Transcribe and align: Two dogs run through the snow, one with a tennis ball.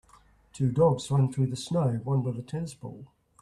Two 0.51 0.71
dogs 0.71 1.11
run 1.11 1.31
through 1.31 1.45
the 1.45 1.55
snow, 1.55 2.01
one 2.03 2.23
with 2.23 2.35
a 2.35 2.41
tennis 2.41 2.73
ball. 2.73 3.05